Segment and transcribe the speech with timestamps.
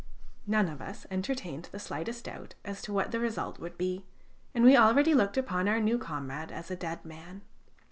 [0.47, 4.03] None of us entertained the slightest doubt as to what the result would be,
[4.51, 7.43] and we already looked upon our new comrade as a dead man.